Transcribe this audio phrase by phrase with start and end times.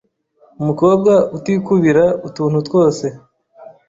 [0.61, 3.05] Umukobwa utikubira utuntu twose